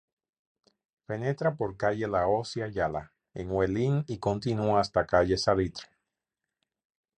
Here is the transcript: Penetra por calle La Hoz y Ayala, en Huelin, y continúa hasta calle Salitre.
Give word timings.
Penetra 1.05 1.53
por 1.55 1.77
calle 1.77 2.07
La 2.07 2.27
Hoz 2.27 2.57
y 2.57 2.61
Ayala, 2.63 3.11
en 3.35 3.51
Huelin, 3.51 4.03
y 4.07 4.17
continúa 4.17 4.79
hasta 4.81 5.05
calle 5.05 5.37
Salitre. 5.37 5.85